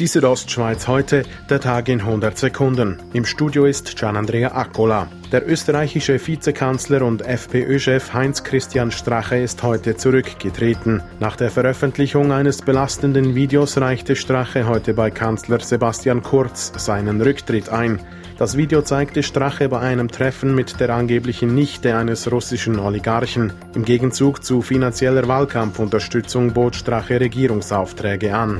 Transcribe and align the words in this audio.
Die 0.00 0.06
Südostschweiz 0.06 0.88
heute, 0.88 1.24
der 1.50 1.60
Tag 1.60 1.90
in 1.90 2.00
100 2.00 2.38
Sekunden. 2.38 2.96
Im 3.12 3.26
Studio 3.26 3.66
ist 3.66 3.98
Gian 3.98 4.16
Andrea 4.16 4.50
Accola. 4.52 5.08
Der 5.32 5.48
österreichische 5.48 6.18
Vizekanzler 6.18 7.02
und 7.02 7.22
FPÖ-Chef 7.24 8.12
Heinz-Christian 8.12 8.90
Strache 8.90 9.36
ist 9.36 9.62
heute 9.62 9.96
zurückgetreten. 9.96 11.04
Nach 11.20 11.36
der 11.36 11.50
Veröffentlichung 11.50 12.32
eines 12.32 12.62
belastenden 12.62 13.36
Videos 13.36 13.78
reichte 13.78 14.16
Strache 14.16 14.66
heute 14.66 14.92
bei 14.92 15.12
Kanzler 15.12 15.60
Sebastian 15.60 16.24
Kurz 16.24 16.72
seinen 16.84 17.20
Rücktritt 17.20 17.68
ein. 17.68 18.00
Das 18.38 18.56
Video 18.56 18.82
zeigte 18.82 19.22
Strache 19.22 19.68
bei 19.68 19.78
einem 19.78 20.08
Treffen 20.08 20.56
mit 20.56 20.80
der 20.80 20.90
angeblichen 20.90 21.54
Nichte 21.54 21.96
eines 21.96 22.32
russischen 22.32 22.80
Oligarchen. 22.80 23.52
Im 23.76 23.84
Gegenzug 23.84 24.42
zu 24.42 24.62
finanzieller 24.62 25.28
Wahlkampfunterstützung 25.28 26.52
bot 26.52 26.74
Strache 26.74 27.20
Regierungsaufträge 27.20 28.34
an. 28.34 28.58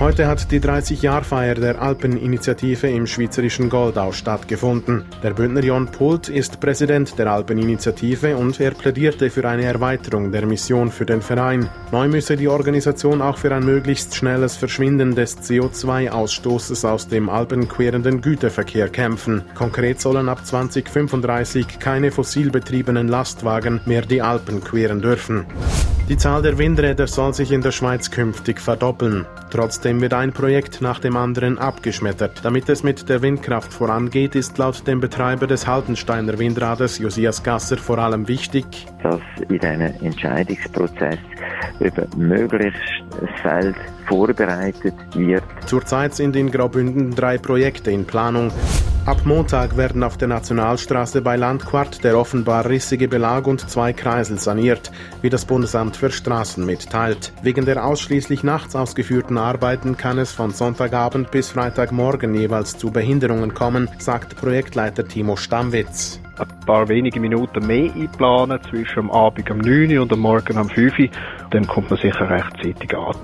Heute 0.00 0.28
hat 0.28 0.52
die 0.52 0.60
30-Jahr-Feier 0.60 1.56
der 1.56 1.82
Alpeninitiative 1.82 2.88
im 2.88 3.08
schweizerischen 3.08 3.68
Goldau 3.68 4.12
stattgefunden. 4.12 5.04
Der 5.24 5.34
Bündner 5.34 5.64
Jon 5.64 5.90
Pult 6.08 6.30
ist 6.30 6.58
Präsident 6.58 7.18
der 7.18 7.30
Alpeninitiative 7.30 8.34
und 8.34 8.58
er 8.60 8.70
plädierte 8.70 9.28
für 9.28 9.46
eine 9.46 9.64
Erweiterung 9.64 10.32
der 10.32 10.46
Mission 10.46 10.90
für 10.90 11.04
den 11.04 11.20
Verein. 11.20 11.68
Neu 11.92 12.08
müsse 12.08 12.34
die 12.34 12.48
Organisation 12.48 13.20
auch 13.20 13.36
für 13.36 13.54
ein 13.54 13.66
möglichst 13.66 14.14
schnelles 14.14 14.56
Verschwinden 14.56 15.14
des 15.14 15.36
CO2-Ausstoßes 15.36 16.88
aus 16.88 17.08
dem 17.08 17.28
alpenquerenden 17.28 18.22
Güterverkehr 18.22 18.88
kämpfen. 18.88 19.42
Konkret 19.54 20.00
sollen 20.00 20.30
ab 20.30 20.46
2035 20.46 21.78
keine 21.78 22.10
fossilbetriebenen 22.10 23.08
Lastwagen 23.08 23.82
mehr 23.84 24.00
die 24.00 24.22
Alpen 24.22 24.64
queren 24.64 25.02
dürfen. 25.02 25.44
Die 26.08 26.16
Zahl 26.16 26.40
der 26.40 26.56
Windräder 26.56 27.06
soll 27.06 27.34
sich 27.34 27.52
in 27.52 27.60
der 27.60 27.70
Schweiz 27.70 28.10
künftig 28.10 28.62
verdoppeln. 28.62 29.26
Trotzdem 29.50 30.00
wird 30.00 30.14
ein 30.14 30.32
Projekt 30.32 30.80
nach 30.80 31.00
dem 31.00 31.18
anderen 31.18 31.58
abgeschmettert. 31.58 32.40
Damit 32.42 32.70
es 32.70 32.82
mit 32.82 33.10
der 33.10 33.20
Windkraft 33.20 33.70
vorangeht, 33.74 34.34
ist 34.34 34.56
laut 34.56 34.86
dem 34.86 35.00
Betreiber 35.00 35.46
des 35.46 35.66
Haltensteiner 35.66 36.38
Windrades 36.38 36.96
Josias 36.98 37.42
Gasser 37.42 37.76
vor 37.76 37.98
allem 37.98 38.26
wichtig, 38.26 38.64
dass 39.02 39.20
in 39.50 39.60
einem 39.60 39.92
Entscheidungsprozess 40.00 41.18
über 41.80 42.06
möglichst 42.16 42.80
Feld 43.42 43.76
vorbereitet 44.06 44.94
wird. 45.14 45.44
Zurzeit 45.66 46.14
sind 46.14 46.36
in 46.36 46.50
Graubünden 46.50 47.14
drei 47.14 47.36
Projekte 47.36 47.90
in 47.90 48.06
Planung. 48.06 48.50
Ab 49.06 49.22
Montag 49.24 49.76
werden 49.76 50.02
auf 50.02 50.16
der 50.18 50.28
Nationalstraße 50.28 51.22
bei 51.22 51.36
Landquart 51.36 52.04
der 52.04 52.18
offenbar 52.18 52.68
rissige 52.68 53.08
Belag 53.08 53.46
und 53.46 53.68
zwei 53.68 53.92
Kreisel 53.92 54.38
saniert, 54.38 54.90
wie 55.22 55.30
das 55.30 55.44
Bundesamt 55.44 55.96
für 55.96 56.10
Straßen 56.10 56.64
mitteilt. 56.64 57.32
Wegen 57.42 57.64
der 57.64 57.84
ausschließlich 57.84 58.42
nachts 58.42 58.76
ausgeführten 58.76 59.38
Arbeiten 59.38 59.96
kann 59.96 60.18
es 60.18 60.32
von 60.32 60.50
Sonntagabend 60.50 61.30
bis 61.30 61.50
Freitagmorgen 61.50 62.34
jeweils 62.34 62.76
zu 62.76 62.90
Behinderungen 62.90 63.54
kommen, 63.54 63.88
sagt 63.98 64.36
Projektleiter 64.36 65.08
Timo 65.08 65.36
Stammwitz 65.36 66.20
ein 66.40 66.60
paar 66.66 66.88
wenige 66.88 67.20
Minuten 67.20 67.66
mehr 67.66 67.92
einplanen, 67.94 68.60
zwischen 68.70 69.00
am 69.00 69.10
Abend 69.10 69.50
um 69.50 69.58
9 69.58 69.96
Uhr 69.96 70.02
und 70.02 70.12
am 70.12 70.20
Morgen 70.20 70.58
um 70.58 70.68
5 70.68 70.98
Uhr, 70.98 71.08
dann 71.50 71.66
kommt 71.66 71.90
man 71.90 71.98
sicher 71.98 72.28
rechtzeitig 72.28 72.96
an. 72.96 73.14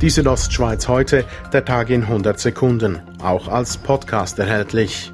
Die 0.00 0.10
Südostschweiz 0.10 0.88
heute, 0.88 1.24
der 1.52 1.64
Tag 1.64 1.88
in 1.88 2.02
100 2.02 2.38
Sekunden, 2.38 3.00
auch 3.22 3.48
als 3.48 3.78
Podcast 3.78 4.38
erhältlich. 4.38 5.13